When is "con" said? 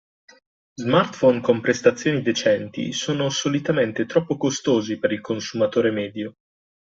1.41-1.61